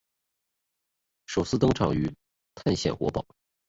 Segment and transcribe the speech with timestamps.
[1.27, 2.11] 首次登场于
[2.55, 3.23] 探险活宝。